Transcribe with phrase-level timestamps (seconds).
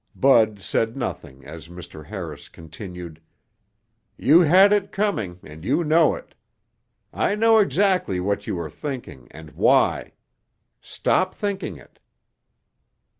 [0.15, 2.07] Bud said nothing as Mr.
[2.07, 3.21] Harris continued,
[4.17, 6.33] "You had it coming and you know it.
[7.13, 10.13] I know exactly what you were thinking and why.
[10.81, 11.99] Stop thinking it.